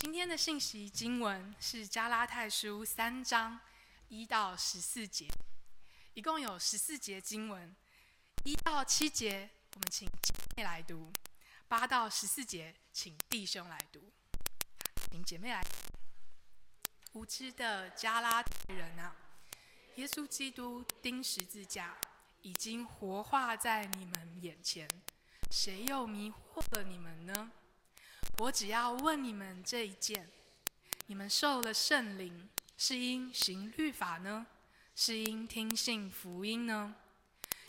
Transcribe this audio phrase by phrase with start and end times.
[0.00, 3.60] 今天的信息经文是加拉太书三章
[4.08, 5.28] 一到十四节，
[6.14, 7.76] 一共有十四节经文，
[8.44, 11.12] 一到七节我们请姐妹来读，
[11.68, 14.10] 八到十四节请弟兄来读，
[15.12, 15.62] 请姐妹来。
[17.12, 19.14] 无知的加拉太人啊，
[19.96, 21.94] 耶稣基督钉十字架
[22.40, 24.88] 已经活化在你们眼前，
[25.50, 27.52] 谁又迷惑了你们呢？
[28.40, 30.26] 我只要问你们这一件：
[31.08, 32.48] 你们受了圣灵，
[32.78, 34.46] 是因行律法呢，
[34.96, 36.94] 是因听信福音呢？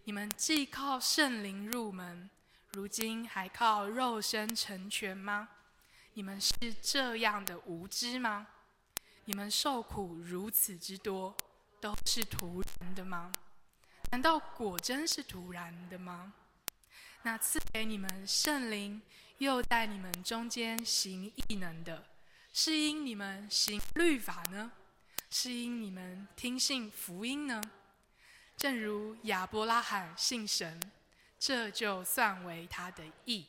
[0.05, 2.29] 你们既靠圣灵入门，
[2.71, 5.49] 如今还靠肉身成全吗？
[6.13, 8.47] 你们是这样的无知吗？
[9.25, 11.35] 你们受苦如此之多，
[11.81, 13.29] 都是徒然的吗？
[14.11, 16.33] 难道果真是徒然的吗？
[17.23, 19.01] 那赐给你们圣灵。
[19.41, 22.05] 又在你们中间行异能的，
[22.53, 24.71] 是因你们行律法呢？
[25.31, 27.59] 是因你们听信福音呢？
[28.55, 30.79] 正如亚伯拉罕信神，
[31.39, 33.47] 这就算为他的义。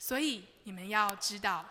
[0.00, 1.64] 所以你们要知道，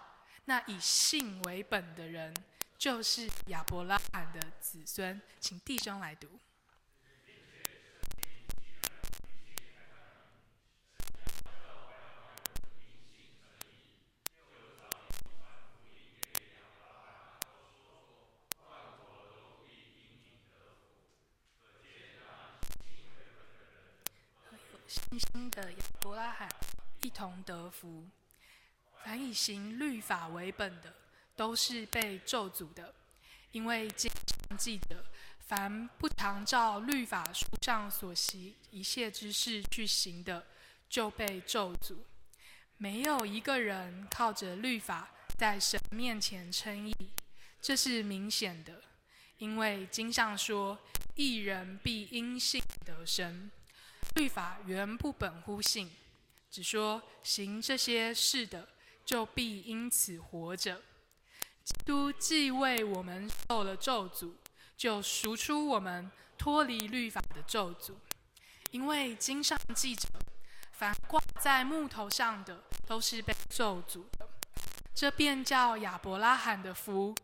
[0.46, 2.34] 那以信为本的人，
[2.78, 5.22] 就是亚伯拉罕的子孙。
[5.42, 6.30] 请弟兄来读。
[24.88, 26.50] 信心的亚伯拉罕
[27.04, 28.08] 一同得福。
[29.04, 30.94] 凡以行律法为本的，
[31.36, 32.96] 都是被咒诅的，
[33.52, 34.10] 因为经
[34.50, 35.04] 上记着：
[35.40, 40.48] 凡不常照律法书上所写一切之事去行的，
[40.88, 41.98] 就被咒诅。
[42.78, 46.96] 没有一个人靠着律法在神面前称义，
[47.62, 48.82] 这是明显的，
[49.40, 50.80] 因为经上说：
[51.16, 53.52] 一人必因信得生。
[54.16, 55.92] 律法原不本乎信，
[56.50, 58.68] 只说行这些事的，
[59.06, 60.82] 就必因此活着。
[61.64, 64.32] 基督既为我们受了咒诅，
[64.76, 67.94] 就赎出我们脱离律法的咒诅。
[68.72, 70.08] 因为经上记着，
[70.72, 74.28] 凡挂在木头上的，都是被咒诅的。
[74.96, 77.16] 这便叫亚伯拉罕的福，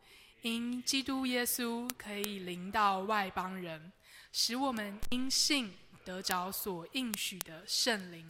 [0.42, 3.92] 因基督耶稣可以临到外邦人，
[4.32, 5.74] 使我们因信。
[6.06, 8.28] 得着所应许的圣灵。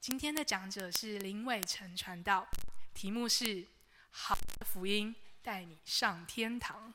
[0.00, 2.46] 今天的讲者是林伟成传道，
[2.94, 3.44] 题目是
[4.10, 6.94] 《好的福音带你上天堂》。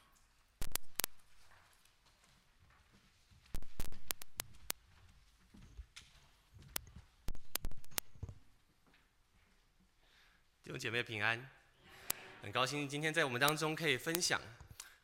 [10.63, 11.49] 弟兄姐妹平安，
[12.41, 14.41] 很高兴今天在我们当中可以分享。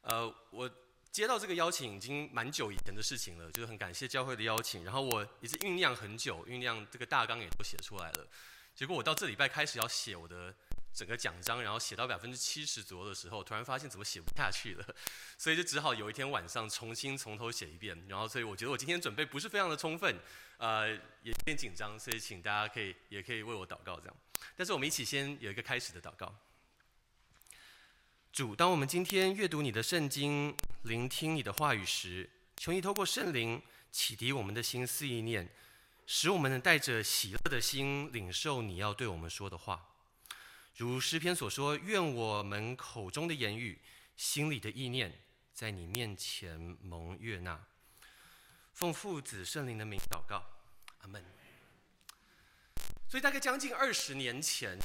[0.01, 0.86] 呃，我。
[1.11, 8.27] 接到这个邀请已经蛮久以前的事情了，就是很感谢教会的邀请，然后我也是酝酿很久，酝酿这个大纲也都写出来了。
[8.75, 10.53] 结果我到这礼拜开始要写我的
[10.93, 14.85] 整个讲章，然后写到百分之七十左右的时候，突然发现怎么写不下去了，
[15.39, 18.05] 所以就只好有一天晚上重新从头写一遍。
[18.07, 20.19] 然后所以我觉得我今天准备不是非常的充分，
[20.57, 24.15] 呃，也有点紧张，所以请大家可以也可以为我祷告这样。
[24.55, 26.31] 但是我们一起先有一个开始的祷告。
[28.31, 33.59] 主，当我们今天阅读你的圣经，聆听你的话语时，求你透过圣灵
[33.91, 35.49] 启迪我们的心思意念，
[36.05, 39.89] 使我们能带着喜乐的心领受你要对我们说的话。
[40.75, 43.81] 如诗篇所说：“愿我们口中的言语、
[44.15, 45.11] 心里的意念，
[45.51, 47.65] 在你面前蒙悦纳。”
[48.73, 50.43] 奉父子圣灵的名祷告，
[50.99, 51.25] 阿门。
[53.09, 54.77] 所以大概将近二十年前。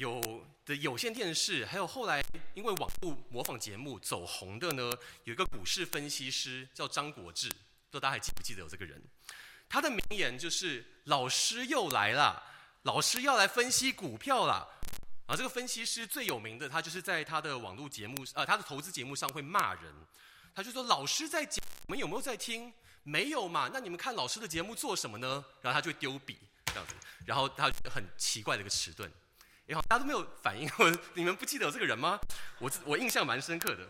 [0.00, 0.18] 有
[0.64, 2.24] 的有线电视，还有后来
[2.54, 4.90] 因为网络模仿节目走红的呢，
[5.24, 7.60] 有一个股市分析师叫张国志，不知
[7.92, 8.98] 道大家还记不记得有这个人？
[9.68, 12.42] 他的名言就是“老师又来了，
[12.84, 14.66] 老师要来分析股票了”。
[15.28, 19.94] 啊，这个分析师最有名的，他就是在他的网络节目，呃，他的投资节目上会骂人。
[20.54, 22.72] 他就说：“老师在讲，你们有没有在听？
[23.02, 23.68] 没有嘛？
[23.70, 26.94] 那你们看老师的节目做什么呢？”然后他就丢笔这样子，
[27.26, 29.12] 然后他很奇怪的一个迟钝。
[29.88, 30.70] 大家都没有反应。
[30.78, 32.18] 我你们不记得有这个人吗？
[32.58, 33.88] 我我印象蛮深刻的。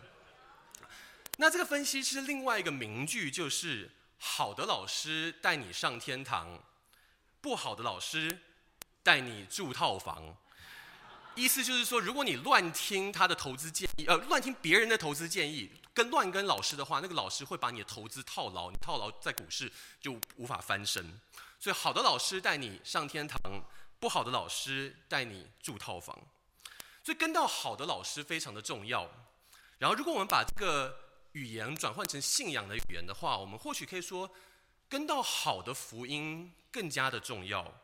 [1.37, 3.89] 那这个分析师另外一个名句就是：
[4.19, 6.61] 好的老师带你上天堂，
[7.39, 8.39] 不好的老师
[9.01, 10.35] 带你住套房。
[11.33, 21.19] 意思就是说，如果你乱听他的投资建议，呃，乱听别人的投资建议，跟乱跟老师的话，那个老师会把你的投资套牢，你套牢在股市就无法翻身。
[21.57, 23.39] 所以，好的老师带你上天堂。
[24.01, 26.17] 不好的老师带你住套房，
[27.03, 29.07] 所以跟到好的老师非常的重要。
[29.77, 30.97] 然后，如果我们把这个
[31.33, 34.33] 语言转换成信仰的语言的话，我们或许可以说，
[34.89, 37.79] 跟到好的福音更加的重要。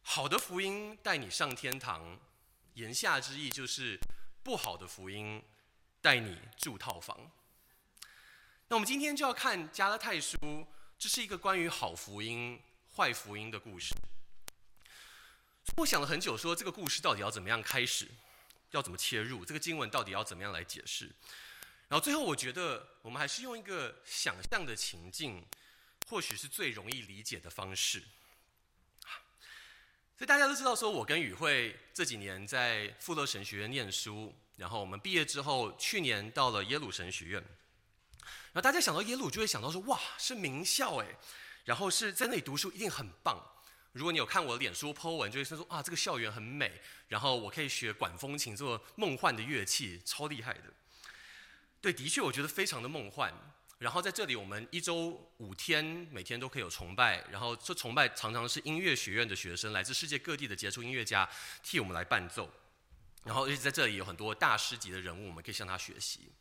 [0.00, 2.18] 好的福音带你上天堂，
[2.72, 3.98] 言下之意就是
[4.42, 5.42] 不好的福音
[6.00, 7.30] 带你住套房。
[8.68, 10.66] 那我们今天就要看加拉太书，
[10.98, 12.58] 这是一个关于好福音、
[12.96, 13.94] 坏福音的故事。
[15.76, 18.06] 我想了很久，说这个故事到底要怎么样开始，
[18.70, 21.10] 要怎么切入，这个经文到底要怎么样来解释。
[21.88, 25.44] 然后最后我觉得，我们还是用一个想象的情境，
[26.08, 28.02] 或许是最容易理解的方式。
[30.16, 37.44] 所以大家都知道，说我跟宇慧这几年在富勒神学院念书，然后我们毕业之后，去年到了耶鲁神学院。
[38.52, 41.06] 然后大家想到耶鲁，就会想到说，哇，是名校哎，
[41.64, 43.44] 然后是在那里读书一定很棒。
[43.94, 50.64] 如果你有看我脸书 po 文，就会说，啊，这个校园很美，然后我可以学管风琴，做梦幻的乐器，超厉害的。
[51.80, 53.32] 对，的确，我觉得非常的梦幻。
[53.78, 57.24] 然后在这里，我们一周五天，每天都可以有崇拜。
[57.30, 61.28] 然后这崇拜常常是音乐学院的学生，来自世界各地的杰出音乐家
[61.62, 62.52] 替我们来伴奏。
[63.22, 66.32] 然后而且在这里有很多大师级的人物，我们可以向他学习。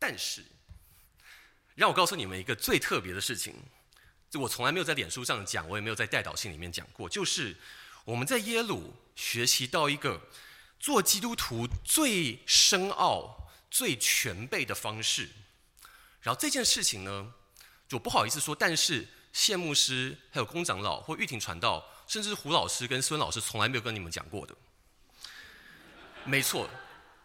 [0.00, 0.42] 但是，
[1.76, 3.54] 让我告诉你们一个最特别的事情，
[4.38, 7.56] 我从来没有在脸书上讲，我也没有在代祷信里面讲过，就是
[8.04, 10.20] 我们在耶鲁学习到一个
[10.78, 15.28] 做基督徒最深奥，最全备的方式，
[16.20, 17.32] 然后这件事情呢，
[17.88, 24.54] 就不好意思说，但是谢牧师、还有龚长老或玉婷传道，甚至胡老师跟孙老师，从来没有跟你们讲过的。
[26.24, 26.68] 没错，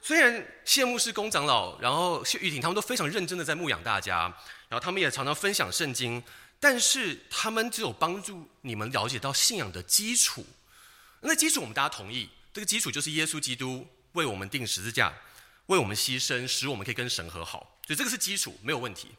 [0.01, 4.21] 虽然谢牧师、龚长老，然后谢玉婷他们都非常认真的在牧养大家，
[4.69, 6.21] 然后他们也常常分享圣经，
[6.67, 10.43] 但是他们只有帮助你们了解到信仰的基础。
[11.21, 15.13] 那基础我们大家同意，这个基础就是耶稣基督为我们钉十字架。
[15.67, 19.09] 为我们牺牲，使我们可以跟神和好，所以这个是基础，没有问题。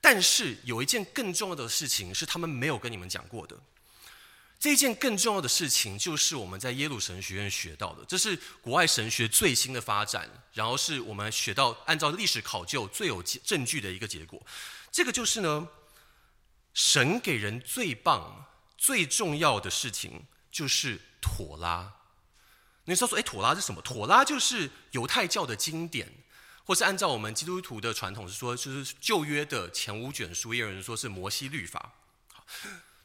[0.00, 3.54] 但是有一件更重要的事情是他们没有跟你们讲过的。
[4.58, 14.40] 这一件更重要的事情就是我们在耶鲁神学院学到的，这是国外神学最新的发展，然后是我们学到按照历史考究最有证据的一个结果。
[14.90, 15.68] 这个就是呢，
[16.72, 18.46] 神给人最棒、
[18.76, 21.94] 最重要的事情就是妥拉。
[22.84, 23.80] 你说说，哎，妥拉是什么？
[23.82, 26.12] 妥拉就是犹太教的经典，
[26.64, 31.94] 或是按照我们基督徒的传统是说，就是旧约的前五卷书，也有人说是摩西律法。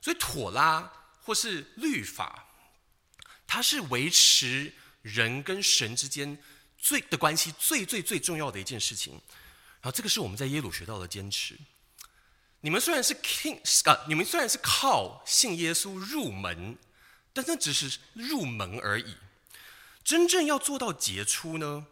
[0.01, 0.91] 所以妥拉
[1.21, 2.47] 或是律法，
[3.45, 6.37] 它是维持人跟神之间
[6.77, 9.13] 最的关系最最最重要的一件事情。
[9.81, 11.55] 然后这个是我们在耶鲁学到的坚持。
[12.65, 16.75] 你们虽然是 king 啊，你们虽然是靠信耶稣入门，
[17.31, 19.17] 但那只是入门而已。
[20.03, 21.85] 真正要做到杰出呢？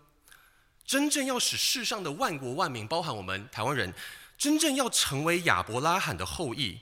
[0.83, 3.93] 真正要使世上的万国万民，包含我们台湾人，
[4.35, 6.79] 真正要成为亚伯拉罕的后裔，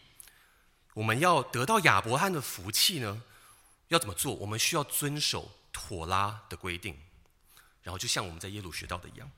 [0.93, 3.21] 我们要得到亚伯拉罕的福气呢？
[3.89, 4.33] 要怎么做？
[4.35, 6.97] 我们需要遵守妥拉的规定，
[7.83, 9.29] 然后就像我们在耶鲁学到的一样，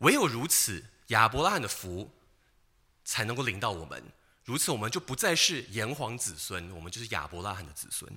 [0.00, 2.12] 唯有如此，亚伯拉罕的福
[3.08, 4.02] 才能够领到我们。
[4.44, 8.10] 如此，我们就不再是炎黄子孙，我们就是亚伯拉罕的子孙。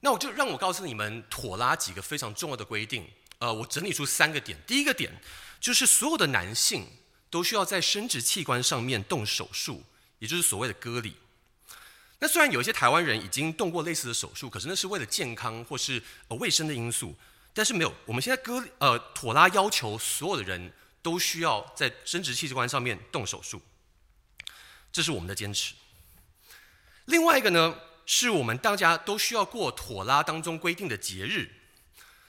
[0.00, 3.08] 那我就让我告诉你们妥拉几个非常重要的规定。
[3.38, 4.58] 呃，我整理出三个点。
[4.66, 5.20] 第一个点
[5.60, 6.84] 就是所有的男性
[7.30, 9.84] 都需要在生殖器官上面动手术，
[10.18, 11.16] 也就是所谓的割礼。
[12.18, 17.14] 那虽然有一些台湾人已经动过类似的手术，可是那是为了健康或是呃卫生的因素。
[17.52, 20.72] 但是没有，我们现在割呃妥拉要求所有的人
[21.04, 23.62] 都需要在生殖器官上面动手术，
[24.90, 25.74] 这是我们的坚持。
[27.04, 27.76] 另外一个呢？
[28.06, 31.50] 是我们大家都需要过妥拉当中规定的节日。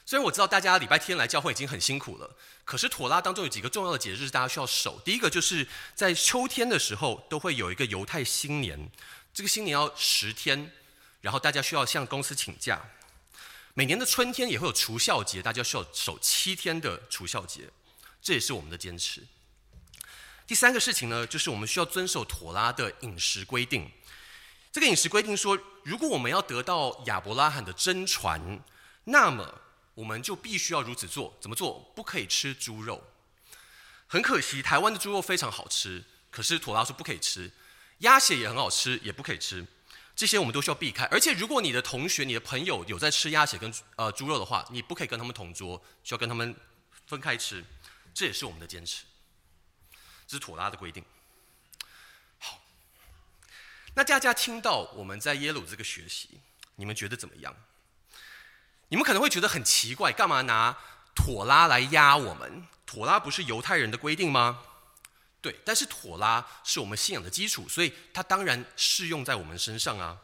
[0.06, 5.02] 虽然我知道大家礼拜天来教会已经很辛苦了，可是妥拉当中有几个重要的节日大家需要守。
[5.04, 8.90] 第一个就是在秋天的时候都会有一个犹太新年，
[9.34, 10.72] 这个新年要十天，
[11.20, 12.82] 然后大家需要向公司请假。
[13.74, 17.70] 每年的春天也会有除酵节，大家需要守七天的除酵节，
[18.26, 19.22] 这也是我们的坚持。
[20.48, 23.88] 第三个事情呢，就是我们需要遵守妥拉的饮食规定。
[24.72, 28.60] 这个饮食规定说，如果我们要得到亚伯拉罕的真传，
[29.04, 29.62] 那么
[29.94, 31.38] 我们就必须要如此做。
[31.40, 31.92] 怎么做？
[31.96, 33.04] 不可以吃猪肉。
[34.08, 37.52] 很可惜，台湾的猪肉非常好吃，可是妥拉说不可以吃。
[38.00, 39.64] 鸭血也很好吃，也不可以吃。
[40.16, 41.06] 这些我们都需要避开。
[41.06, 46.56] 而且，如果你的同学、你的朋友有在吃鸭血跟呃猪肉的话，你不可以跟他们同桌，需要跟他们
[47.06, 47.64] 分开吃。
[48.16, 49.04] 这也是我们的坚持，
[50.26, 51.04] 这是妥拉的规定。
[52.40, 52.62] 好
[53.94, 56.40] 那大家听到我们在耶鲁这个学习，
[56.76, 57.54] 你们觉得怎么样？
[58.88, 60.78] 你们可能会觉得很奇怪，干嘛拿
[61.14, 62.66] 妥拉来压我们？
[62.86, 64.64] 妥拉不是犹太人的规定吗？
[65.42, 70.22] 对，但是妥拉是我们信仰的基础，所以它当然适用在我们身上啊。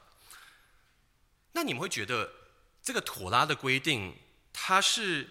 [1.52, 2.32] 那你们会觉得
[2.82, 4.18] 这个妥拉的规定，
[4.54, 5.30] 它是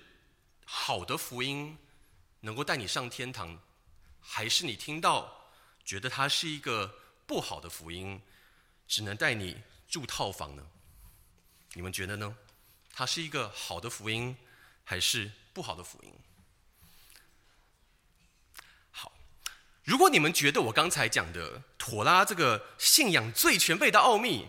[0.67, 1.79] 好的福音，
[2.41, 3.61] 能够带你上天堂，
[4.21, 5.51] 还是你听到
[5.85, 6.95] 觉得它是一个
[7.27, 8.21] 不好的福音，
[8.89, 10.67] 只能带你住套房呢？
[11.75, 12.37] 你们觉得呢？
[12.93, 14.37] 它是一个好的福音，
[14.85, 16.13] 还是不好的福音？
[18.91, 19.13] 好
[19.85, 24.49] 如果你们觉得我刚才讲的妥拉这个信仰最全备的奥秘，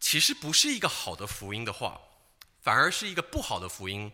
[0.00, 2.00] 其实不是一个好的福音的话，
[2.60, 4.10] 反而是一个不好的福音，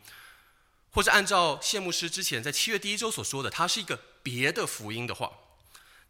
[0.99, 5.31] 或者按照谢牧师之前在七月第一周所说的，它是一个别的福音的话，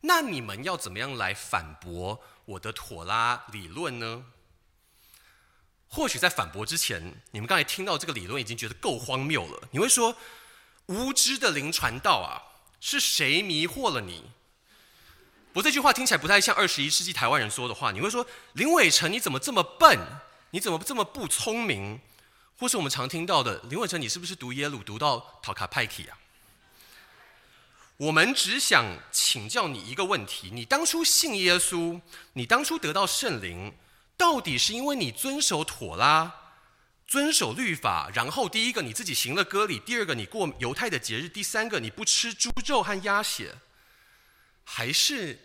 [0.01, 4.25] 那你们要怎么样来反驳我的妥拉理论呢？
[5.89, 9.69] 或许在反驳之前，你们刚才听到这个理论已经觉得够荒谬了。
[9.73, 10.17] 你会说，
[10.87, 14.31] 无知的灵传道啊，是谁迷惑了你？
[15.53, 17.93] 我这句话听起来不太像二十一世纪台湾人说的话。
[17.93, 19.99] 你会说林伟成，你怎么这么笨？
[20.53, 22.01] 你怎么这么不聪明？
[22.59, 26.19] 或是我们常听到的林伟成，你是不是读耶鲁读到讨卡派提啊？
[27.97, 32.01] 我们只想请教你一个问题：你当初信耶稣，
[32.33, 33.73] 你当初得到圣灵，
[34.17, 36.33] 到底是因为你遵守妥拉、
[37.07, 43.55] 遵守律法，然后第一个你自己行了割礼，第二个你过犹太的节日，第三个你不吃猪肉和鸭血，
[44.65, 45.39] 还是？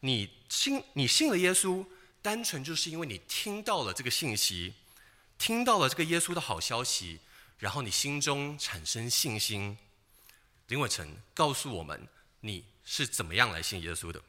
[0.00, 1.84] 你信你信了耶稣，
[2.22, 4.72] 单纯就是因为你听到了这个信息，
[5.38, 7.20] 听到了这个耶稣的好消息，
[7.58, 9.78] 然后你心中产生信心。
[10.66, 12.06] 林伟成告诉我们，
[12.40, 14.20] 你是怎么样来信耶稣的？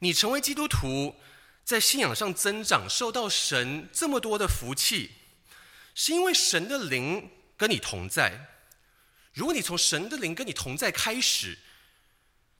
[0.00, 1.16] 你成为基督徒，
[1.64, 5.12] 在信仰上增长，受到神这么多的福气，
[5.94, 8.48] 是因为神的灵跟你同在。
[9.32, 11.58] 如果你从神的灵跟你同在开始，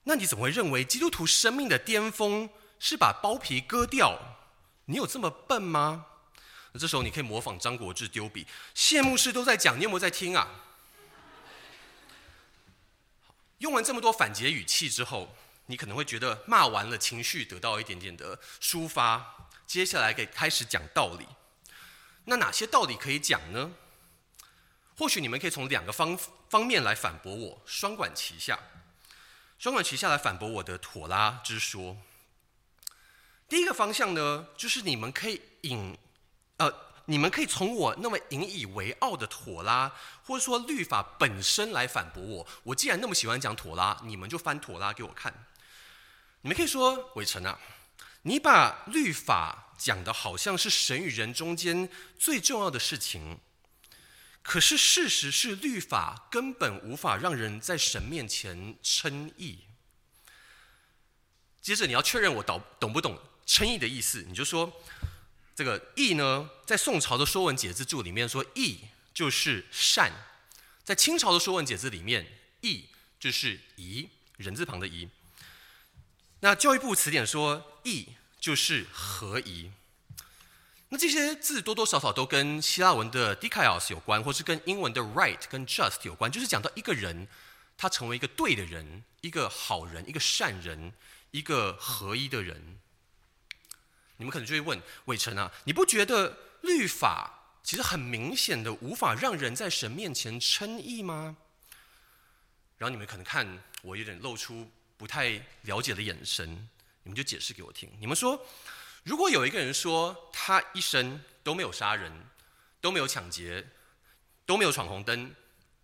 [0.04, 4.38] 那你怎么会认为基督徒生命的巅峰是把包皮割掉？
[4.86, 6.06] 你有这么笨吗？
[6.78, 10.48] 这时候你可以模仿张国志丢笔，谢幕式都在讲，你有没有在听啊？
[13.58, 15.34] 用完这么多反詰语气之后，
[15.66, 21.26] 你可能会觉得骂完了，情绪得到一点点的抒发，接下来可以开始讲道理。
[22.26, 23.72] 那哪些道理可以讲呢？
[24.98, 26.18] 或许你们可以从两个方
[26.48, 28.58] 方面来反驳我，双管齐下。
[29.58, 31.96] 双管齐下来反驳我的妥拉之说。
[33.48, 35.96] 第一个方向呢，就是你们可以引，
[36.58, 36.72] 呃，
[37.04, 39.92] 你们可以从我那么引以为傲的妥拉，
[40.24, 42.46] 或者说律法本身来反驳我。
[42.62, 45.46] 我既然那么喜欢讲妥拉，你们就翻妥拉给我看。
[46.42, 47.58] 你们可以说伟成啊，
[48.22, 53.38] 你把律法讲的好像是神与人中间最重要的事情。
[54.42, 59.64] 可是事实是，律法根本无法让人在神面前称义。
[61.60, 64.72] 接着你要确认我懂懂不懂称义的意思，你就说
[65.56, 68.80] 这个义呢，在宋朝的《说文解字注》里面说义
[69.14, 70.12] 就是善，
[70.84, 72.26] 在清朝的《说文解字》里面
[72.60, 72.84] 义
[73.18, 75.08] 就是宜，人字旁的宜。
[76.40, 78.08] 那教育部词典说义
[78.38, 79.72] 就是合宜。
[80.90, 87.26] 那这些字多多少少都跟希腊文的 dikaios 有关，或是跟英文的 right 跟 just 有关，就是讲到一个人，
[87.78, 90.92] 他成为一个对的人，一个好人，一个善人，
[91.30, 92.78] 一个合一的人。
[94.16, 101.36] 你们可能就会问伟成啊，你不觉得律法其实很明显的无法让人在神面前称义吗？
[102.78, 103.46] 然后你们可能看
[103.82, 106.68] 我有点露出不太了解的眼神，
[107.02, 107.90] 你们就解释给我听。
[107.98, 108.44] 你们说。
[109.04, 112.12] 如果有一个人说他一生都没有杀人，
[112.80, 113.64] 都没有抢劫，
[114.44, 115.32] 都没有闯红灯，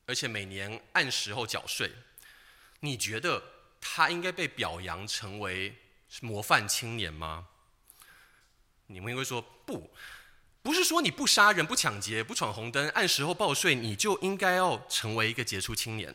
[0.06, 1.92] 而且每年按时候缴税，
[2.80, 3.40] 你觉得
[3.80, 5.72] 他应该被表扬成为
[6.20, 7.46] 模范青年吗？
[8.86, 9.90] 你们应该说不，
[10.62, 16.14] 不是说你不杀人、不抢劫、不闯红灯、按时候报税，你就应该要成为一个杰出青年。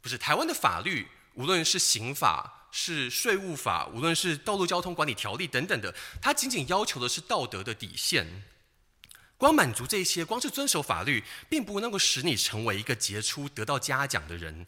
[0.00, 2.54] 不是，台湾的法律，无论是刑法。
[2.70, 8.44] 是税务法，无论是道路交通管理条例等等的，它仅仅要求的是道德的底线。
[9.38, 14.66] 光满足这些，光是遵守法律，并不能够使你成为一个杰出、得到嘉奖的人，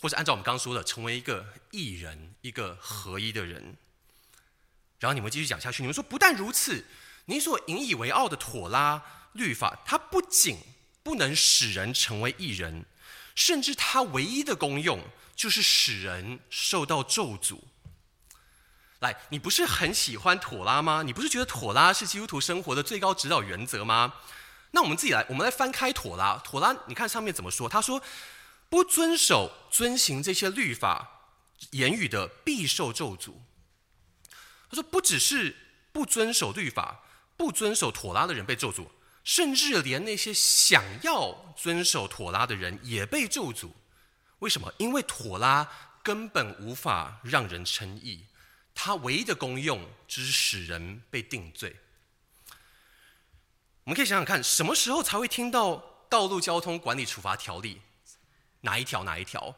[0.00, 3.76] 或者按照我们刚刚说的，成为一个艺人、一个合一的人。
[4.98, 6.84] 然后你们继续讲下去，你们说不但如此，
[7.26, 9.02] 你所引以为傲的妥拉
[9.32, 10.58] 律法，它不仅
[11.02, 12.84] 不能使人成为义人，
[13.34, 15.00] 甚至它唯一的功用。
[15.38, 17.60] 就是使人受到咒诅。
[18.98, 21.04] 来，你不是很喜欢妥拉吗？
[21.04, 24.14] 你不是觉得妥拉是基督徒生活的最高指导原则吗？
[24.72, 27.68] 那我们自己来，我们来翻开妥拉，妥拉，你看上面怎么说？
[27.68, 28.02] 他说，
[28.68, 31.08] 不遵守、遵行这些律法
[31.70, 33.34] 言语的，必受咒诅。
[34.70, 35.56] 他说，不只是
[35.92, 37.02] 不遵守律法、
[37.36, 38.86] 不遵守妥拉的人被咒诅，
[39.24, 43.70] 甚至连那些想要遵守妥拉的人也被咒诅。
[44.40, 44.72] 为什么？
[44.78, 45.68] 因为妥拉
[46.02, 48.24] 根本无法让人称义，
[48.74, 51.76] 它唯一的功用就是使人被定罪。
[53.84, 55.72] 我们可以想想看，什么时候才会听到
[56.08, 57.76] 《道路交通管理处罚条例》？
[58.60, 59.02] 哪一条？
[59.02, 59.56] 哪一条？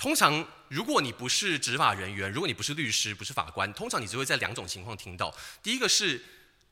[0.00, 5.36] 通常，如果你不是执法人员，如果你不是律师，不是法官，通常你只会在两种情况听到。
[5.62, 6.24] 第一个是，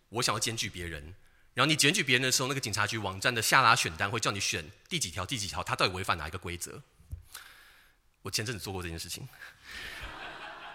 [0.08, 1.14] 我想要检举别人，
[1.52, 6.82] 然后你检举别人的时候，那个警察局网站的下拉选单会叫你选第几条、第几条，他到底违反哪一个规则？
[8.22, 9.28] 我前阵子做过这件事情。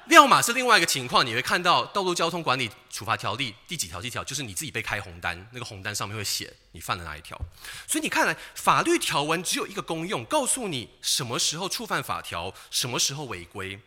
[0.08, 4.02] 要么是另外一个情况，你会看到《道路交通管理处罚条例》第几条？
[4.02, 4.24] 第几条？
[4.24, 7.40] 就是你自己被开红单，那个红单上面会写你犯了哪一条。
[7.88, 13.80] 所以你看来，法律条文只有一个功用，告诉你什么时候触犯法条，什么时候违规。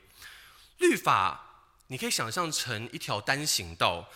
[0.78, 4.08] 律法你可以想象成一条单行道，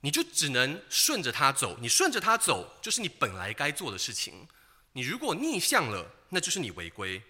[0.00, 1.76] 你就只能顺着它走。
[1.80, 4.48] 你顺着它走，就是你本来该做的事情。
[4.94, 7.22] 你如果逆向了，那就是你违规。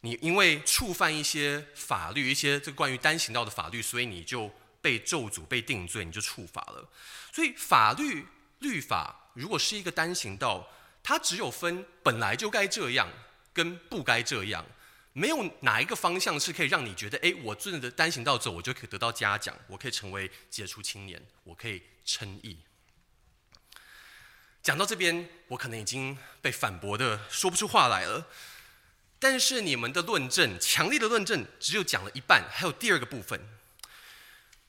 [0.00, 4.50] 你因为触犯一些法律，一些这个关于单行道的法律，所以你就
[4.80, 6.88] 被咒诅、被定罪，你就触法了。
[7.32, 8.26] 所以法律
[8.60, 10.68] 律法如果是一个单行道，
[11.02, 13.08] 它只有分本来就该这样
[13.52, 14.64] 跟不该这样，
[15.12, 22.58] 没有哪一个方向是可以让你觉得，哎，我顺着单行道走，我就可以得到嘉奖，我可以成为杰出青年，我可以称义。
[24.62, 28.28] 讲到这边，我可能已经被反驳的说不出话来了。
[29.18, 33.40] 但是你们的论证，强力的论证，只有讲了一半，还有第二个部分。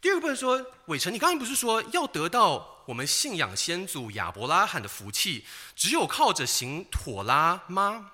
[0.01, 8.11] 第二个部分说，伟成，你刚刚不是说要得到我们信仰先祖亚伯拉罕的福气，只有靠着行妥拉吗？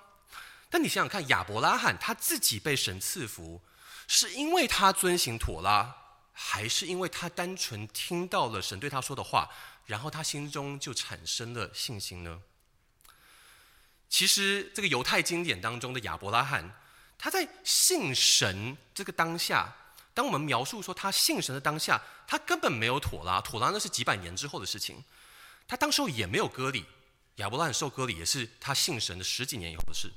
[0.68, 3.62] 但你想想看，亚伯拉罕他自己被神赐福，
[4.08, 5.94] 是因为他遵行妥拉，
[6.32, 9.48] 还是因为他单纯听到了神对他说的话，
[9.86, 12.42] 然后他心中就产生了信心呢？
[14.08, 16.72] 其实，这个犹太经典当中的亚伯拉罕，
[17.18, 19.74] 他在信神这个当下，
[20.14, 25.04] 当我们描述说他信神的当下，他根本没有妥拉，妥拉那是几百年之后的事情。
[25.68, 26.86] 他当时候也没有割礼，
[27.36, 30.12] 亚伯拉罕受割礼也是他信神的十几年以后的事。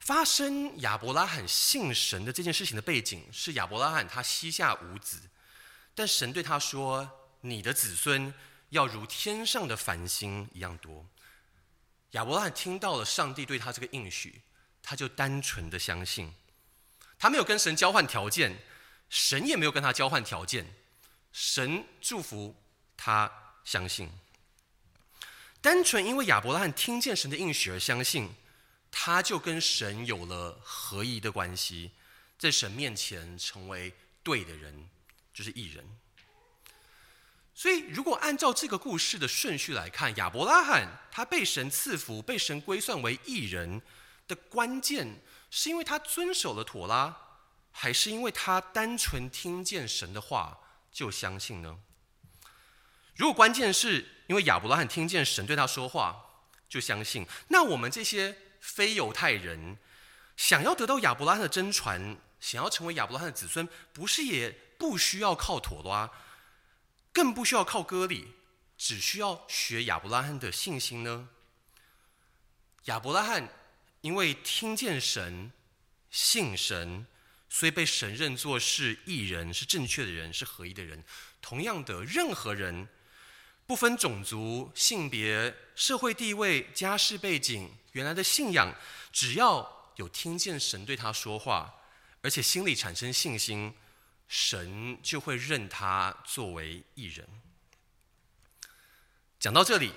[0.00, 5.30] 发生亚伯拉罕信神的这件事情的背景是亚伯拉罕他膝下无子，
[5.94, 7.08] 但神对他说
[7.40, 8.34] ：“你的子孙
[8.70, 11.06] 要如天上的繁星一样多。”
[12.14, 14.40] 亚伯拉罕听到了上帝对他这个应许，
[14.82, 16.32] 他就单纯的相信，
[17.18, 18.56] 他没有跟神交换条件，
[19.10, 20.64] 神也没有跟他交换条件，
[21.32, 22.54] 神祝福
[22.96, 23.30] 他
[23.64, 24.08] 相信，
[25.60, 28.32] 单纯因为亚伯拉罕听见神的应许而相信，
[28.92, 31.90] 他就跟神有了合一的关系，
[32.38, 34.88] 在神面前成为对的人，
[35.32, 35.84] 就是义人。
[37.54, 43.80] 所以，如果按照这个故事的顺序来看，亚伯拉罕他被神赐福，被神归算为义人
[44.26, 47.16] 的关键，是因为他遵守了妥拉，
[47.70, 50.58] 还是因为他单纯听见神的话
[50.90, 51.78] 就相信呢？
[53.14, 59.78] 如果关键是因为亚伯拉罕听见神对他说话就相信，那我们这些非犹太人
[60.36, 66.10] 想要得到亚伯拉罕的真传，想要成为亚伯拉罕的子孙，不是也不需要靠妥拉？
[67.14, 68.32] 更不需要靠割礼，
[68.76, 71.28] 只需要学亚伯拉罕的信心呢。
[72.86, 73.48] 亚伯拉罕
[74.00, 75.52] 因为听见神、
[76.10, 77.06] 信神，
[77.48, 81.02] 所以被神认作是义人，是正确的人，是合一的人。
[81.40, 82.88] 同样的，任何人
[83.64, 88.74] 不分种族、性别、社会地位、家世背景、原来的信仰，
[89.12, 91.72] 只要有听见神对他说话，
[92.22, 93.72] 而且心里产生信心。
[94.28, 97.28] 神就会认他作为义人。
[99.38, 99.92] 讲到这里，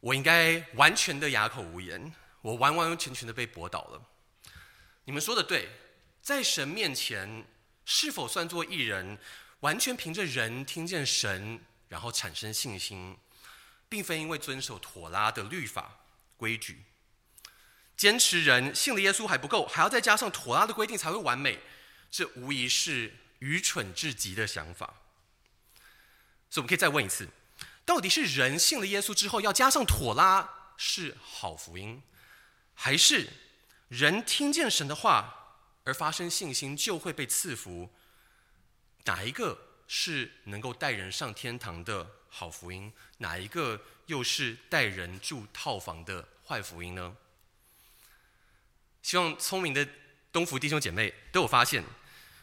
[0.00, 4.02] 我应该完全的哑口无言，我完完全全的被驳倒了。
[5.04, 5.68] 你们说的对，
[6.22, 7.46] 在神面前
[7.84, 9.18] 是否算作义人，
[9.60, 13.16] 完全凭着人听见神，然后产生信心，
[13.88, 16.00] 并非因为遵守妥拉的律法
[16.36, 16.84] 规矩。
[17.96, 21.60] 坚持人信了耶稣还不够，还要再加上妥拉的规定才会完美，
[22.10, 23.12] 这无疑是。
[23.40, 24.94] 愚蠢至极的想法，
[26.48, 27.28] 所以我们可以再问一次：
[27.84, 32.02] 到底是人信了耶稣之后要加上妥拉是好福音，
[32.74, 33.28] 还是
[33.88, 37.90] 人听见神的话而发生信心就会被赐福？
[39.04, 47.16] 哪一个是能够带人上天堂的好福音，哪一个又是带人住套房的坏福音呢？
[49.02, 49.88] 希望聪明的
[50.30, 51.82] 东福弟兄姐妹都有发现，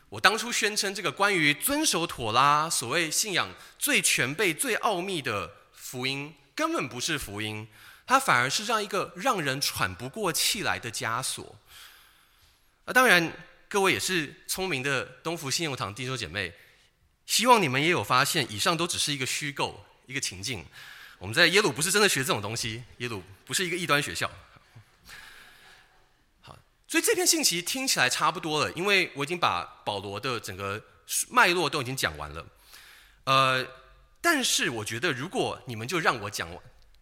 [0.09, 7.67] 我当初宣称这个关于遵守妥拉所谓信仰最全备、最奥秘的福音，根本不是福音，
[8.05, 11.55] 它反而是让一个让人喘不过气来的枷锁。
[12.85, 13.33] 啊，当然，
[13.67, 16.53] 各位也是聪明的东福信用堂弟兄姐妹。
[17.25, 20.65] 希望你们也有发现，以上都只是一个虚构，一个情境。
[21.17, 24.31] 我们在耶鲁不是真的学这种东西，耶鲁不是一个异端学校。
[26.88, 30.82] 所以这篇信息听起来差不多了，因为我已经把保罗的整个
[31.30, 32.45] 脉络都已经讲完了。
[33.26, 33.67] 呃，
[34.21, 36.47] 但是我觉得，如果你们就让我讲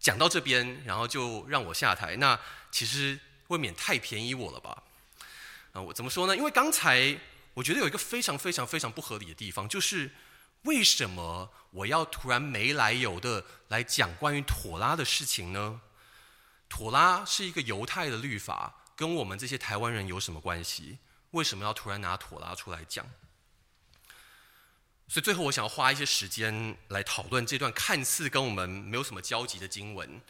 [0.00, 2.38] 讲到这边，然后就让我下台，那
[2.70, 3.18] 其实
[3.48, 4.82] 未免太便宜我了吧？
[5.72, 6.36] 啊、呃，我怎么说呢？
[6.36, 7.18] 因为刚才。
[7.56, 10.10] 我觉得有一个非常非常非常不合理的地方，就是
[10.64, 15.80] 为什么我要突然没来由的来讲关于妥拉的事情呢？
[16.68, 20.98] 妥拉是一个犹太的律法，跟我们这些台湾人有什么关系？
[21.30, 23.06] 为什么要突然拿妥拉出来讲？
[25.06, 30.20] 所以最后我想要花一些时间来讨论这段看似跟我们没有什么交集的经文，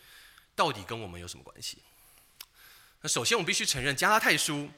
[0.55, 1.79] 到底跟我们有什么关系？
[3.01, 4.69] 那首先我们必须承认加拉太书。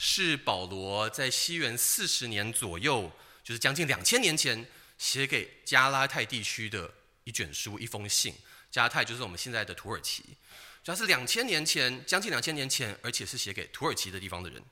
[0.00, 3.10] 是保罗在西元四十年左右，
[3.42, 4.64] 就是将近两千年前
[4.96, 8.32] 写给加拉太地区的一卷书、一封信。
[8.70, 10.22] 加拉太就是我们现在的土耳其，
[10.82, 14.62] 主要是两千年前，将近两千年前，而且是写给土耳其的地方的人。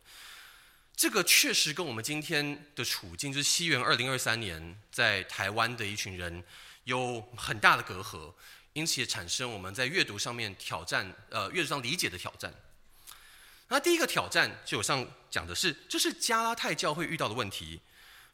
[0.96, 6.42] 这个确实跟我们今天的处境，就是西元二零二三年在台湾的一群人
[6.84, 8.32] 有很大的隔阂，
[8.72, 12.54] 因此也产生我们在阅读上面挑战，呃，阅读上理解的挑战。
[13.68, 17.80] 那第一个挑战，就我上讲的是，这是加拉太教会遇到的问题，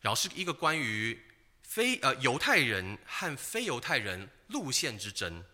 [0.00, 1.20] 然后是一个关于
[1.62, 5.44] 非呃犹太人和非犹太人路线之争。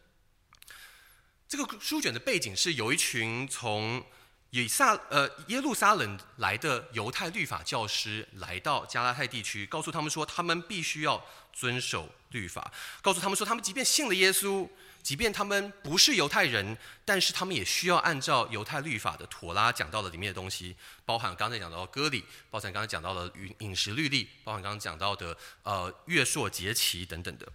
[1.48, 4.04] 这个书卷的背景是有一群从
[4.50, 14.68] 以撒呃耶路撒冷来的犹太律法教师来到加拉太地区，告诉他们说他们必须要遵守律法，告诉他们说他们即便信了耶稣。
[15.00, 27.50] 即便他们不是犹太人，但是他们也需要按照犹太律法的妥拉讲到的里面的东西，包含刚才讲到的割礼，包含刚才讲到的饮饮食律例，包含刚刚讲到的呃月朔节期等等的。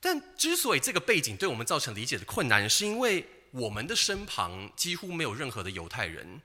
[0.00, 6.40] 但之所以这个背景对我们造成理解的困难，是因为我们的身旁几乎没有任何的犹太人，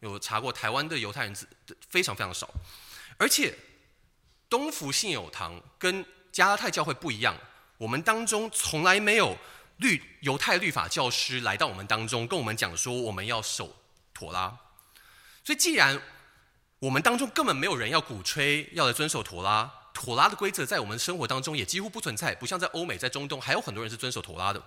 [0.00, 1.36] 有查过台湾的犹太人
[1.88, 2.48] 非常非常少，
[3.16, 3.56] 而且
[4.48, 7.36] 东福信友堂跟加拉太教会不一样。
[7.78, 9.36] 我们当中从来没有
[9.76, 13.76] 律犹太律法教师来到我们当中，跟我们讲说我们要守
[14.14, 14.58] 妥拉。
[15.44, 16.00] 所以，既然
[16.78, 24.62] 我们当中根本没有人要鼓吹要来遵守妥拉，妥拉的规则在我们生活当中也几乎不存在，不像在欧美、在中东还有很多人是遵守妥拉的。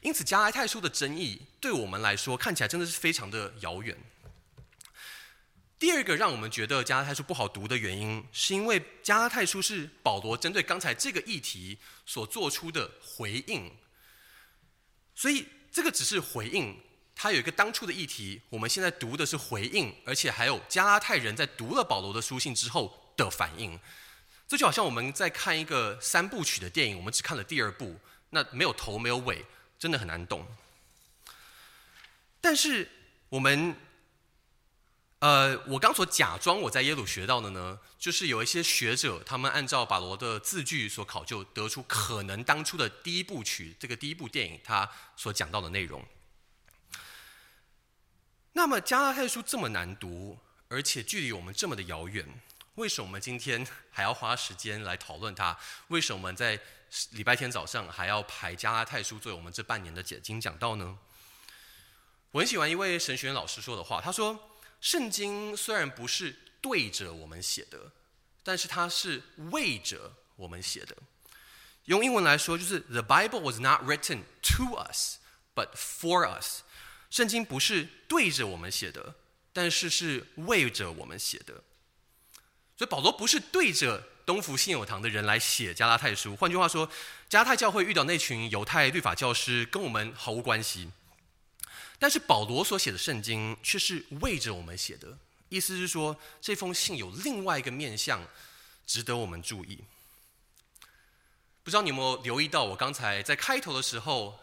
[0.00, 3.94] 因此，加拉太书的争议对我们来说看起来真的是非常的遥远。
[5.78, 13.70] 第二个让我们觉得加拉太书不好读的原因，是因为加拉太书是保罗针对刚才这个议题所做出的回应，
[15.14, 16.74] 所以这个只是回应，
[17.14, 23.78] 它有一个当初的议题，我们现在读的是回应，而且还有加拉太人在读了保罗的书信之后的反应。
[24.50, 29.46] 这就好像我们在看一个三部曲的电影，我们只看了第二部，那没有头没有尾，
[29.78, 30.44] 真的很难懂。
[32.40, 32.90] 但是
[33.28, 33.76] 我们。
[35.20, 46.02] 呃，我刚所假装我在耶鲁学到的呢，就是有一些学者，他们按照保罗的字句所考究，得出可能当初的第一部曲，这个第一部电影他所讲到的内容。
[48.54, 52.26] 那么加拉太书这么难读，而且距离我们这么的遥远，
[52.74, 55.56] 为什么我们今天还要花时间来讨论它？
[55.88, 56.58] 为什么我们在
[57.10, 60.98] 礼拜天早上还要排加拉太书作为我们这半年的解经讲道呢？
[62.32, 64.46] 我很喜欢一位神学院老师说的话，他说。
[64.80, 67.92] 圣经虽然不是对着我们写的，
[68.42, 70.96] 但是它是为着我们写的。
[71.84, 75.18] 用英文来说，就是 The Bible was not written to us,
[75.54, 76.62] but for us。
[77.10, 79.16] 圣经不是对着我们写的，
[79.52, 81.62] 但是是为着我们写的。
[82.80, 86.34] 所以保罗不是对着东福信友堂的人来写加拉太书。
[86.34, 86.90] 换句话说，
[87.28, 90.90] 加拉太教会遇到那群犹太律法教师，跟我们毫无关系。
[91.98, 95.18] 但是保罗所写的圣经却是为着我们写的，
[95.50, 98.26] 意思是说，这封信有另外一个面向，
[98.86, 99.84] 值得我们注意。
[101.62, 104.40] 不知道你有没有留意到，我刚才在开头的时候，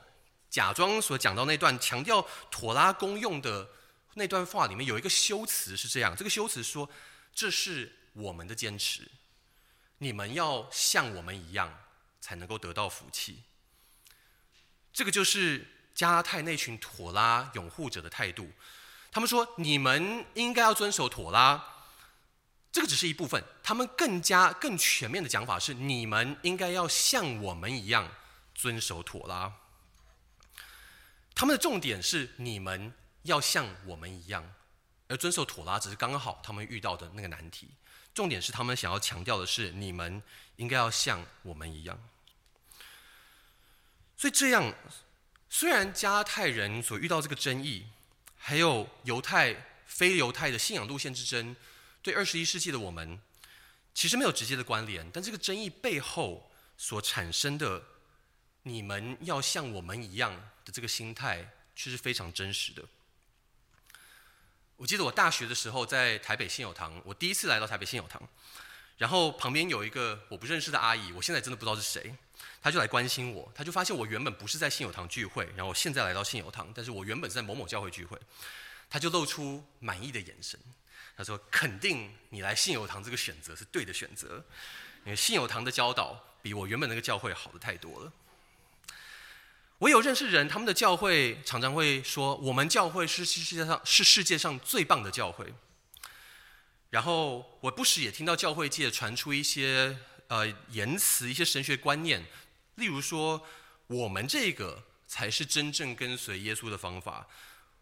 [0.52, 3.68] 假装所讲到那段强调妥拉功用的
[4.14, 6.88] 那段话里面有一个修辞是这样，这个修辞说
[7.34, 9.10] ：“这是我们的坚持，
[10.00, 11.84] 你们要像我们一样，
[12.20, 13.44] 才能够得到福气。
[14.92, 18.52] 这个就是加拉太那群妥拉拥护者的态度。
[19.12, 21.76] 他们说：“你们应该要遵守妥拉。”
[22.72, 23.44] 这个只是一部分。
[23.64, 28.12] 他们更加更全面的讲法是：“你们应该要像我们一样
[28.54, 29.54] 遵守妥拉。”
[31.34, 34.54] 他们的重点是：“你们要像我们一样。”
[35.10, 37.70] 而遵守妥拉只是刚好他们遇到的那个难题。
[38.18, 40.24] 重点是他们想要强调的是：“你们
[40.56, 41.96] 应该要像我们一样。”
[44.18, 44.74] 所以这样，
[45.52, 47.86] 虽然加泰人所遇到这个争议，
[48.36, 51.56] 还有犹太非犹太的信仰路线之争，
[52.02, 53.20] 对二十一世纪的我们
[53.94, 57.84] 其实没有直接的关联，但这个争议背后所产生的
[58.64, 60.34] “你们要像我们一样”
[60.66, 62.84] 的这个心态，却是非常真实的。
[64.78, 68.22] 我记得我大学的时候在台北信友堂，我第一次来到台北信友堂，
[68.98, 72.16] 然后旁边有一个我不认识的阿姨，我现在真的不知道是谁，
[72.62, 78.16] 她就来关心我，她就发现我原本不是在信友堂聚会，然后我现在来到信友堂，但是我原本是在某某教会聚会。
[78.88, 80.60] 她就露出满意的眼神，
[81.18, 84.46] 她说：“肯定你来信友堂这个选择是对的选择，
[85.06, 88.14] 因为信友堂的教导比我原本那个教会好的太多了。”
[89.80, 95.54] 我有认识人，他们的教会常常会说：“我们教会是世界上是世界上最棒的教会。”
[96.90, 99.98] 然后我不时也听到教会界传出一些
[100.30, 102.26] 呃言辞、一些神学观念，
[102.76, 103.46] 例如说
[103.86, 107.28] ：“我们这个才是真正跟随耶稣的方法。”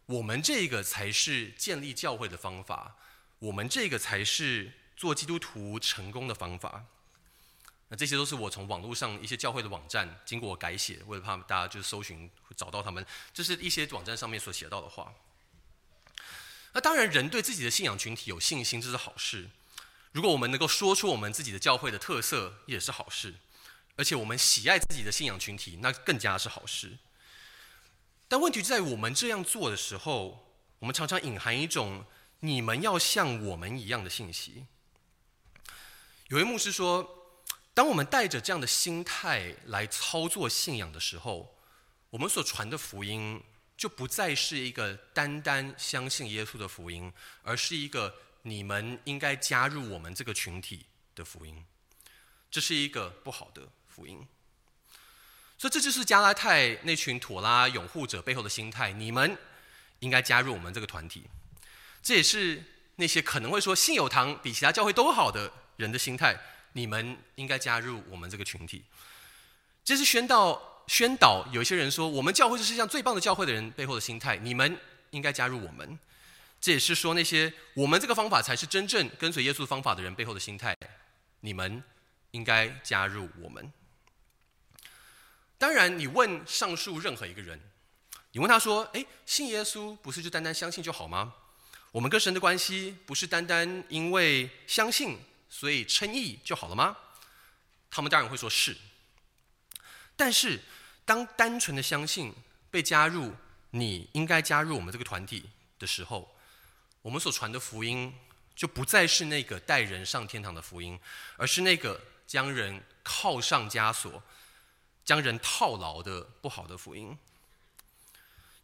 [0.07, 2.95] 我们这个才是建立教会的方法，
[3.39, 6.85] 我们这个才是做基督徒成功的方法。
[7.87, 15.13] 那这些都是我从网络上一些教会的网站经过我改写，为了怕大家就是搜寻会找到他们，这是一些网站上面所写到的话。
[16.73, 19.49] 那当然，人对自己的信仰群体有信心，这是好事。
[20.11, 23.35] 如果我们能够说出我们自己的教会的特色，也是好事。
[23.97, 26.97] 而且我们喜爱自己的信仰群体，那更加是好事。
[28.27, 32.05] 但问题就在我们这样做的时候，我们常常隐含一种
[32.41, 34.65] “你们要像我们一样的”信息。
[36.27, 37.24] 有位牧师说，
[37.75, 41.55] 当我们带着这样的心态来操作信仰的时候，
[42.09, 43.43] 我们所传的福音
[43.77, 47.11] 就不再是一个单单相信耶稣的福音，
[47.43, 51.65] 而是一个你们应该加入我们这个群体的福音。
[52.49, 54.25] 这是一个不好的福音。
[55.57, 59.37] 所以这就是加拉太那群妥拉拥护者背后的心态，你们
[59.99, 61.25] 应该加入我们这个团体。
[62.01, 62.63] 这也是
[62.95, 66.39] 那些可能会说信友堂比其他教会都好的人的心态，
[66.75, 68.83] 你们应该加入我们这个群体。
[69.83, 74.77] 这是宣导宣导有些人说我们教会是世界上最棒的教会的人背后的心态，你们
[75.11, 75.97] 应该加入我们。
[76.59, 80.75] 这也是说那些我们这个方法才是真正跟随耶稣方法的人背后的心态，
[81.39, 81.81] 你们
[82.31, 83.71] 应该加入我们。
[85.57, 87.57] 当然，你问上述任何一个人，
[88.33, 91.33] 你问他说：“诶，信耶稣不是就单单相信就好吗？
[91.91, 95.17] 我们跟神的关系不是单单因为相信
[95.57, 96.97] 所以称义就好了吗？”
[97.89, 98.75] 他们当然会说是。
[100.17, 100.61] 但是，
[101.05, 102.33] 当单纯的相信
[102.69, 103.33] 被加入，
[103.69, 106.35] 你应该加入我们这个团体的时候，
[107.01, 108.13] 我们所传的福音
[108.55, 110.99] 就不再是那个带人上天堂的福音，
[111.37, 114.21] 而是那个将人铐上枷锁。
[115.05, 117.15] 将人套牢的不好的福音，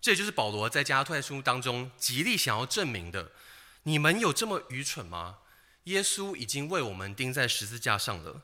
[0.02, 3.32] 这也就是保罗在加拉太书当中极力想要证明的。
[3.84, 5.38] 你们有这么愚蠢吗？
[5.86, 8.44] 耶稣已经为我们钉在十字架上了。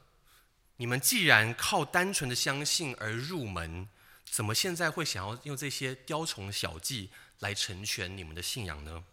[0.78, 3.88] 你们既然靠单纯的相信而入门，
[4.26, 9.04] 怎么现在会想要用这些雕虫小技来成全你们的信仰呢？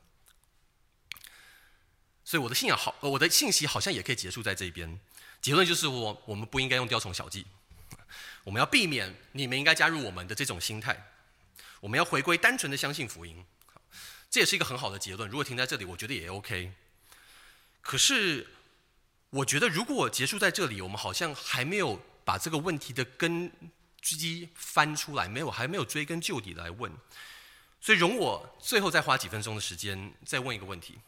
[2.25, 4.99] 所以我的信仰好，我的信息好像也可以结束在这边。
[5.41, 7.47] 结论就是我我们不应该用雕虫小技。
[8.45, 11.13] 我们要避免你们应该加入我们的这种心态，
[11.81, 13.45] 我们要回归单纯的相信福音，
[14.31, 15.29] 这也是一个很好的结论。
[15.31, 16.73] 如果停在这里，我觉得也 OK。
[17.85, 18.49] 可是，
[19.31, 23.53] 我觉得如果结束在这里，我们好像还没有把这个问题的根
[24.01, 26.91] 基翻出来，没有还没有追根究底来问。
[27.81, 30.99] 所以，容我最后再花几分钟的时间，再问一个问题：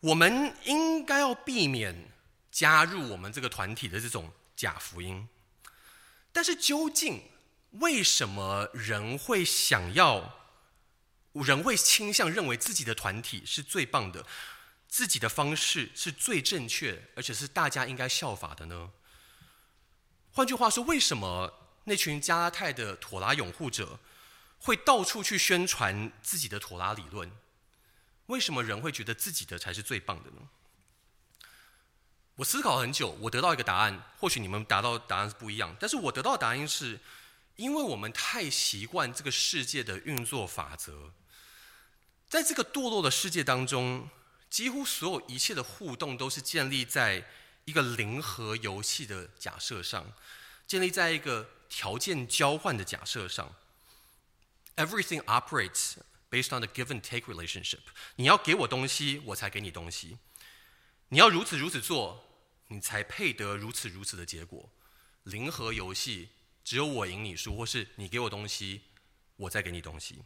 [0.00, 2.10] 我们应该要避免
[2.50, 4.32] 加入我们这个团体的这种。
[4.54, 5.26] 假福音，
[6.30, 7.20] 但是究竟
[7.80, 10.36] 为什么人会想要，
[11.32, 14.24] 人会倾向认为自己的团体是最棒的，
[14.92, 18.90] 自己的方式是最正确，而且是大家应该效法的呢？
[20.32, 21.50] 换句话说，为什么
[21.84, 23.98] 那群加拉泰的妥拉拥护者
[24.58, 27.32] 会到处去宣传自己的妥拉理论？
[28.26, 30.46] 为什么人会觉得自己的才是最棒的呢？
[32.34, 37.00] 我思考很久，我得到一个答案，或许你们达到答案是不一样，但是我得到的答案是，
[37.56, 41.12] 因为我们太习惯这个世界的运作法则，
[42.28, 44.10] 在这个堕落的世界当中，
[44.52, 47.26] 几乎所有一切的互动都是建立在
[47.64, 50.12] 一个零和游戏的假设上，
[50.66, 53.54] 建立在一个条件交换的假设上。
[54.76, 55.94] Everything operates
[56.30, 57.80] based on the give and take relationship。
[58.16, 60.18] 你要给我东西，我才给你东西。
[61.08, 62.22] 你要如此如此做，
[62.68, 64.68] 你才配得如此如此的结果。
[65.22, 66.28] 零和游戏，
[66.62, 68.82] 只有我赢你输，或是你给我东西，
[69.36, 70.18] 我再给你东西。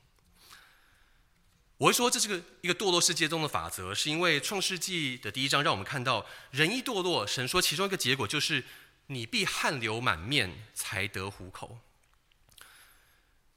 [1.78, 8.64] 我会说这是个一个堕落世界中的法则，是因为创世纪的第一章让我们看到，人一堕落，神说其中一个结果就是
[9.08, 11.78] 你必汗流满面才得糊口。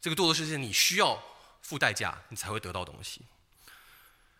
[0.02, 1.24] 这个堕落世界，你需要
[1.62, 3.22] 付代价，你才会得到东西。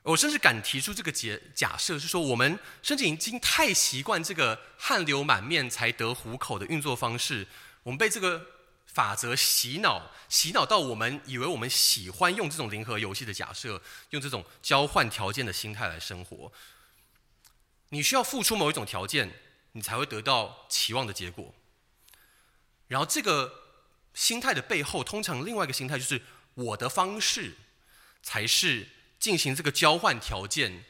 [0.04, 7.48] 我甚至敢提出这个假假设，是说我们甚至已经太习惯这个汗流满面才得糊口的运作方式，
[7.84, 8.46] 我们被这个
[8.94, 16.52] 法则洗脑，洗脑到我们以为我们喜欢用这种零和游戏的假设，用这种交换条件的心态来生活。
[17.90, 21.54] 你需要付出某一种条件，你才会得到期望的结果。
[22.88, 23.54] 然后这个
[24.14, 26.22] 心态的背后，通常另外一个心态就是
[26.54, 27.56] 我的方式
[28.22, 28.90] 才是。
[29.20, 30.86] 进行这个交换条件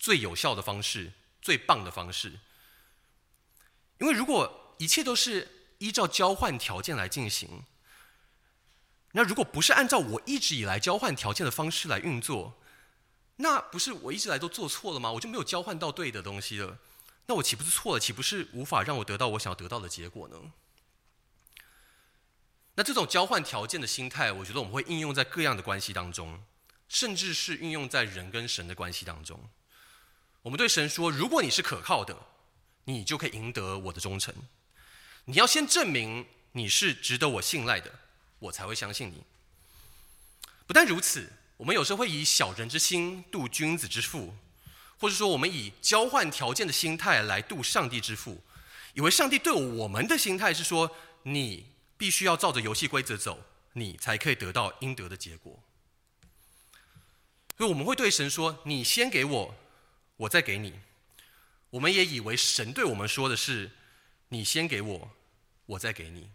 [0.00, 2.40] 最有效的方式，最棒的方式。
[4.00, 7.64] 因为如果一切都是依照交换条件来进行，
[9.12, 12.60] 那如果不是按照我一直以来交换条件的方式来运作，
[13.36, 15.12] 那不是我一直来都做错了吗？
[15.12, 16.78] 我就没有交换到对的东西了。
[17.26, 18.00] 那我岂不是错了？
[18.00, 20.36] 岂不是无法让我得到我想要得到的结果呢？
[22.74, 26.42] 那这种交换条件的心态，我觉得我们会应用在各样的关系当中。
[26.88, 29.50] 甚至是运用在人跟神的关系当中，
[30.40, 32.16] 我们对神说：“如果你是可靠的，
[32.84, 34.34] 你就可以赢得我的忠诚。
[35.28, 37.92] 你要先证明你是值得我信赖的，
[38.38, 39.22] 我才会相信你。”
[40.66, 44.34] 不但如此，我们有时候会以小人之心度君子之腹，
[44.98, 48.42] 或者说我们以交换条件的心态来度上帝之腹，
[48.94, 51.66] 以为上帝对我们的心态是说：“你
[51.98, 55.62] 必须要照着游戏规则走，你才可以得到应得的结果。”
[57.58, 59.54] 所以我们会对神说：“你先给我，
[60.16, 60.80] 我再给你。”
[61.70, 63.70] 我们也以为神对我们说的是
[64.30, 65.10] ：“你先给我，
[65.68, 66.30] 我再给你。”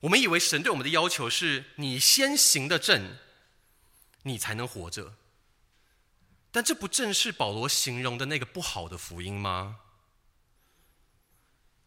[0.00, 3.16] 我们以为神对我们的要求是：“你先行的正，
[4.22, 5.16] 你才能活着。”
[6.52, 9.80] 但这不正是保罗形容的那个不好的福音吗？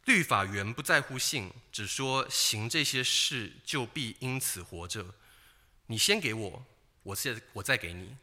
[0.05, 5.13] 律法原不在乎信，只说行这些事就必因此活着。
[5.87, 6.65] 你先给我。
[7.03, 8.17] 我现我再给你。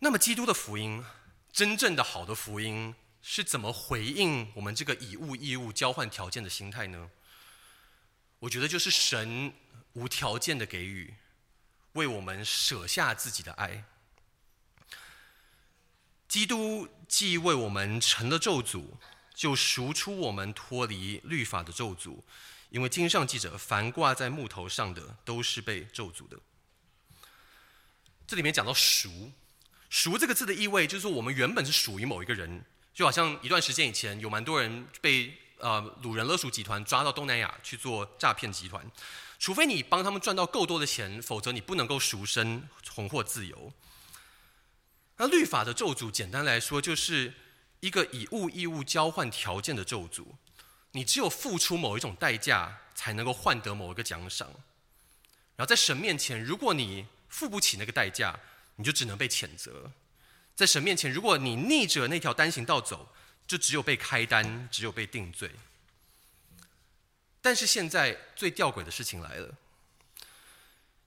[0.00, 1.04] 那么，基督的福音，
[1.50, 2.94] 真正的好的福音，
[3.28, 7.10] 是怎么回应我们这个以物易物交换条件的心态呢？
[8.38, 9.52] 我觉得就是神
[9.94, 11.12] 无条件的给予，
[11.94, 13.82] 为我们舍下自己的爱。
[16.28, 18.92] 基督既为我们成了咒诅，
[19.34, 22.20] 就赎出我们脱离律法的咒诅。
[22.70, 26.38] 因为经上记着，凡挂在木头上的，都是被咒诅的。
[28.24, 29.32] 这里面讲到赎，
[29.90, 32.64] 赎这个字的意味，就是说我们原本是属于某一个人，
[32.96, 38.90] 就好像一段时间以前，有蛮多人被呃掳人勒赎集团抓到东南亚去做诈骗集团，
[39.38, 43.70] 除非你帮他们赚到够多的钱，否则你不能够赎身重获自由。
[45.18, 47.34] 那律法的咒诅，简单来说，就是
[47.80, 50.28] 一个以物易物交换条件的咒诅。
[50.92, 54.48] 你只有付出某一种代价，才能够换得某一个奖赏。
[55.56, 58.40] 然后在神面前，如果你付不起那个代价，
[58.76, 59.92] 你就只能被谴责。
[60.56, 63.14] 在神面前，如果你逆着那条单行道走，
[63.46, 65.50] 就只有被开单，只有被定罪。
[67.40, 69.54] 但是现在最吊诡的事情来了：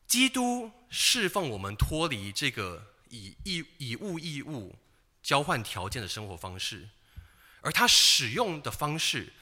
[0.07, 4.75] 基督释放我们脱离这个以义以物易物
[5.21, 6.87] 交换条件的生活方式，
[7.61, 9.33] 而他使用的方式。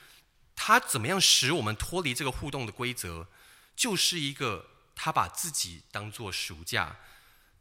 [0.59, 3.27] 他怎么样使我们脱离这个互动的规则？
[3.75, 6.97] 就是一个他把自己当做赎价，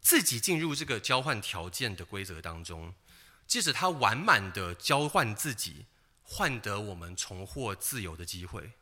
[0.06, 2.94] 自己进入这个交换条件的规则当中，
[3.44, 5.86] 借着他完满的交换自己，
[6.22, 8.74] 换得我们重获自由的机会。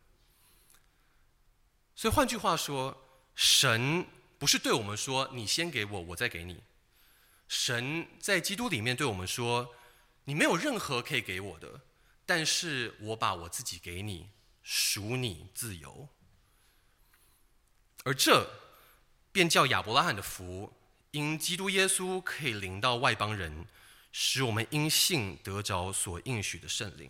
[1.97, 4.07] 所以换句话说，神
[4.39, 6.63] 不是对我们说：“你先给我，我再给你。”
[7.49, 9.75] 神在基督里面对我们说
[10.25, 11.81] ：“你没有任何可以给我的。”
[12.27, 14.29] 但是我把我自己给你，
[14.63, 16.07] 赎你自由，
[18.05, 18.47] 而这
[19.33, 20.71] 便叫亚伯拉罕的福
[21.15, 23.67] 因基督耶稣可以临到外邦人，
[24.11, 27.09] 使我们因信得着所应许的圣灵。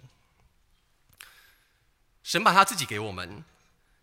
[2.22, 3.42] 神把他自己给我们，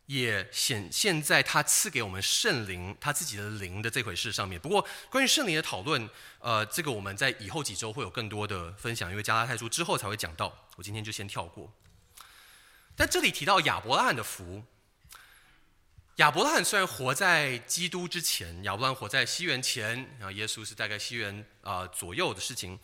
[0.08, 4.60] 也显现在他赐给我们圣灵，他自己的灵的这回事上面。
[4.60, 10.68] 不过，关于圣灵的讨论，呃，这个我们在以后几周会有更多的分享，因为加拉太书之后才会讲到。
[10.78, 11.72] 我今天就先跳过。
[12.96, 14.64] 但这里提到亚伯拉罕的福，
[16.22, 22.78] 亚伯拉罕虽然活在基督之前，亚伯拉罕活在西元前，啊耶稣是大概西元啊、呃、左右的事情，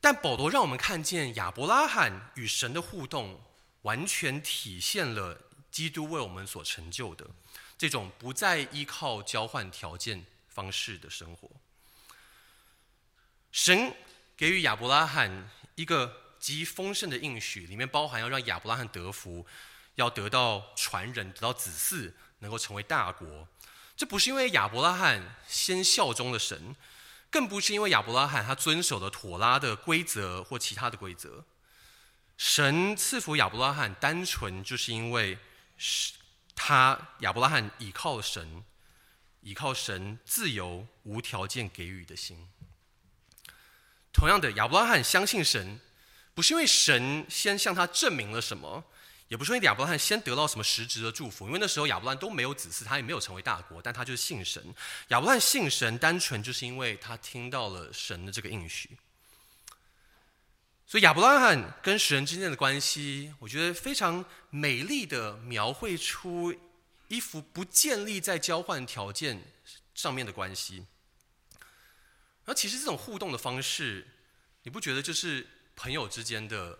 [0.00, 3.38] 但保罗让我们看见亚伯拉罕与神的互动。
[3.82, 5.38] 完全体现了
[5.70, 7.28] 基督为我们所成就的
[7.76, 11.50] 这种不再依靠交换条件方式的生活。
[13.52, 13.94] 神
[14.38, 19.44] 给予亚伯拉罕一个极丰盛的应许，里面包含要让亚伯拉罕得福，
[19.96, 22.10] 要得到传人，得到子嗣，
[22.44, 23.48] 能够成为大国。
[23.96, 26.76] 这不是因为亚伯拉罕先效忠了神，
[27.30, 31.44] 更不是因为亚伯拉罕他遵守了妥拉的规则或其他的规则。
[32.36, 35.38] 神赐福亚伯拉罕，单纯就是因为
[35.78, 36.12] 是
[36.54, 38.64] 他亚伯拉罕倚靠神，
[39.40, 42.48] 倚靠神自由无条件给予的心。
[44.12, 45.80] 同样的，亚伯拉罕相信神，
[46.34, 48.84] 不是因为神先向他证明了什么，
[49.34, 54.62] 也不是因为亚伯拉罕先得到什么实质的祝福，因为那时候亚伯拉罕都没有子嗣，他也没有成为大国，但他就是信神。
[55.08, 58.96] 亚伯拉罕信神，单纯就是因为他听到了神的这个应许。
[60.86, 66.54] 所以亚伯拉罕跟神之间的关系，我觉得非常美丽的描绘出
[67.08, 69.42] 一幅不建立在交换条件
[69.96, 70.86] 上面的关系。
[72.44, 74.06] 而其实这种互动的方式，
[74.62, 76.78] 你不觉得就是朋友之间的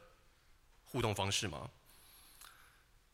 [0.84, 1.68] 互动方式吗？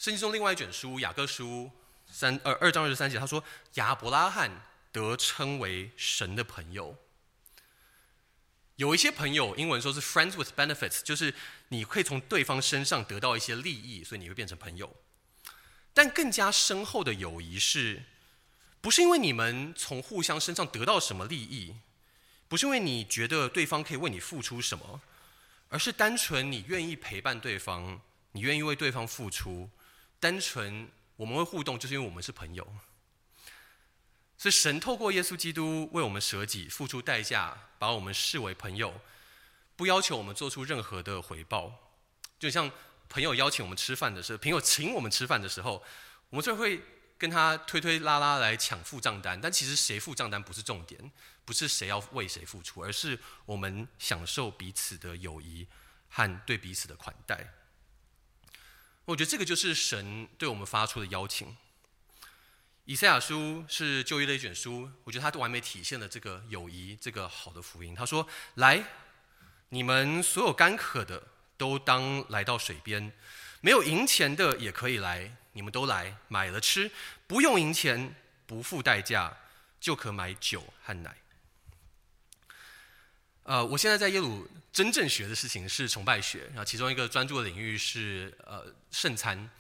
[0.01, 1.71] 圣经中另外一卷书雅各书
[2.11, 3.45] 三二二章二十三节，他说
[3.75, 4.51] 亚伯拉罕
[4.91, 6.97] 得称为神的朋友。
[8.77, 11.35] 有一些朋友，英文说是 friends with benefits，就是
[11.69, 14.97] 你可以从对方身上得到一些利益，所以你会变成朋友。
[15.93, 18.05] 但更加深厚的友谊是，
[18.81, 21.77] 不是因为你们从互相身上得到什么利益，
[22.49, 25.03] 不是因为你觉得对方可以为你付出什么，
[25.69, 28.01] 而是单纯你愿意陪伴对方，
[28.33, 29.69] 你愿意为对方付出，
[30.21, 32.65] 单纯我们会互动，就是因为我们是朋友。
[34.39, 39.01] 所以神透过耶稣基督为我们舍己，付出代价，把我们视为朋友，
[39.77, 41.93] 不要求我们做出任何的回报。
[42.39, 42.71] 就像
[43.09, 45.85] 朋友邀请我们吃饭的时候，朋友请我们吃饭的时候，
[46.31, 46.81] 我们就会
[47.19, 49.39] 跟他推推拉拉来抢付账单。
[49.39, 51.13] 但其实谁付账单不是重点，
[51.45, 55.69] 不是谁要为谁付出，而是我们享受彼此的友谊
[56.09, 57.53] 和对彼此的款待。
[59.11, 61.57] 我觉得这个就是神对我们发出的邀请。
[62.85, 67.93] 以赛亚书是旧约的一卷书，我觉得它都完美体现了这个友谊，这个好的福音。
[67.93, 68.85] 他说：“来，
[69.71, 71.21] 你们所有干渴的，
[71.57, 73.11] 都当来到水边；
[73.61, 76.89] 没有银钱的也可以来，你们都来买了吃，
[77.27, 78.15] 不用银钱，
[78.47, 79.37] 不付代价，
[79.81, 81.17] 就可买酒和奶。”
[83.43, 89.51] 呃，我现在在耶鲁真正学的事情是崇拜学，然后其中一个专注的领域是呃圣餐，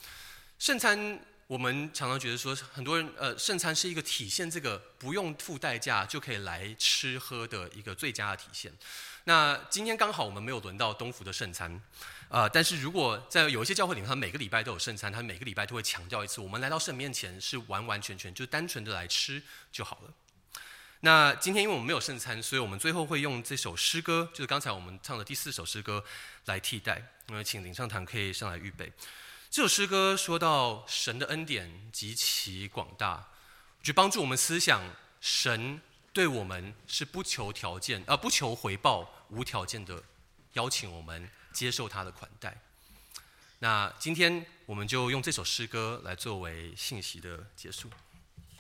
[0.59, 1.20] 圣餐。
[1.47, 8.72] 我们常常觉得说，很多人呃，圣餐是一个体现这个不用付代价就可以来吃喝的一个最佳的体现。
[9.24, 11.83] 那今天刚好我们没有轮到东福的圣餐，
[12.28, 20.14] 呃，但是如果在有一些教会里面，他每个礼拜都有圣餐，他每个礼拜都会强调一次，我们来到神面前是完完全全就单纯的来吃就好了。
[21.03, 26.05] 那今天因为我们没有圣餐，所以我们最后会用这首诗歌，就是刚才我们唱的第四首诗歌
[26.45, 27.03] 来替代。
[27.29, 28.93] 那么请领唱团可以上来预备。
[29.51, 33.29] 这首诗歌说到神的恩典极其广大，
[33.83, 34.83] 去帮助我们思想，
[35.23, 35.81] 神
[36.13, 40.03] 对我们是不求条件，呃、不求回报，无条件的
[40.53, 42.61] 邀请我们接受他的款待。
[43.61, 47.91] 那今天我们就用这首诗歌来作为信息的结束。